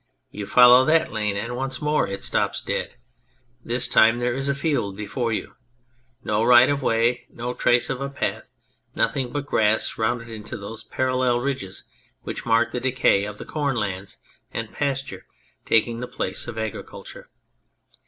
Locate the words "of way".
6.71-7.27